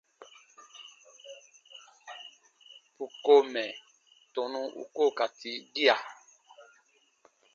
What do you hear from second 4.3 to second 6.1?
tɔnu u koo ka tii gia.